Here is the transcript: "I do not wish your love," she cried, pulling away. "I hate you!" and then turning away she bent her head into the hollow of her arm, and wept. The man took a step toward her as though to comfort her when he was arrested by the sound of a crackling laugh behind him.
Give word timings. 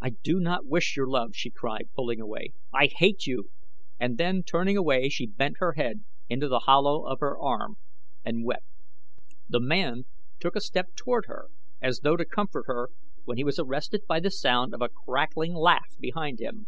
"I 0.00 0.10
do 0.24 0.40
not 0.40 0.66
wish 0.66 0.96
your 0.96 1.06
love," 1.06 1.30
she 1.36 1.48
cried, 1.48 1.90
pulling 1.94 2.20
away. 2.20 2.54
"I 2.74 2.88
hate 2.88 3.24
you!" 3.28 3.50
and 3.96 4.18
then 4.18 4.42
turning 4.42 4.76
away 4.76 5.08
she 5.10 5.28
bent 5.28 5.58
her 5.60 5.74
head 5.74 6.02
into 6.28 6.48
the 6.48 6.58
hollow 6.66 7.06
of 7.06 7.20
her 7.20 7.38
arm, 7.38 7.76
and 8.24 8.42
wept. 8.44 8.66
The 9.48 9.60
man 9.60 10.06
took 10.40 10.56
a 10.56 10.60
step 10.60 10.96
toward 10.96 11.26
her 11.28 11.50
as 11.80 12.00
though 12.00 12.16
to 12.16 12.24
comfort 12.24 12.64
her 12.66 12.90
when 13.26 13.36
he 13.38 13.44
was 13.44 13.60
arrested 13.60 14.08
by 14.08 14.18
the 14.18 14.32
sound 14.32 14.74
of 14.74 14.82
a 14.82 14.88
crackling 14.88 15.54
laugh 15.54 15.94
behind 16.00 16.40
him. 16.40 16.66